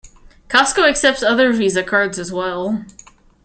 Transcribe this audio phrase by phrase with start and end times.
[0.49, 2.83] Costco accepts other Visa cards as well.